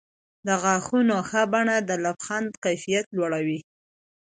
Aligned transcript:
د 0.47 0.49
غاښونو 0.61 1.15
ښه 1.29 1.41
بڼه 1.53 1.75
د 1.89 1.91
لبخند 2.03 2.49
کیفیت 2.63 3.05
لوړوي. 3.17 3.59